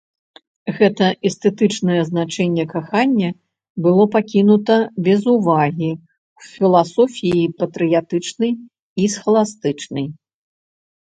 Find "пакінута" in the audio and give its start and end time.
4.15-4.77